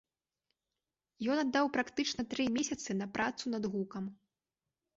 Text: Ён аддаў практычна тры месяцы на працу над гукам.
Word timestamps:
Ён 1.33 1.37
аддаў 1.43 1.65
практычна 1.75 2.21
тры 2.33 2.43
месяцы 2.57 2.99
на 3.05 3.11
працу 3.19 3.43
над 3.55 3.63
гукам. 3.77 4.05